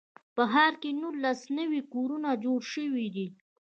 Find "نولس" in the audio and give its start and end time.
1.01-1.39